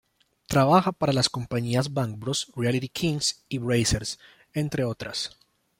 Trabaja 0.47 0.93
para 0.93 1.13
las 1.13 1.29
compañías 1.29 1.93
Bangbros, 1.93 2.51
Reality 2.55 2.89
Kings 2.89 3.43
y 3.49 3.59
Brazzers, 3.59 4.17
entre 4.51 4.83
otras. 4.83 5.37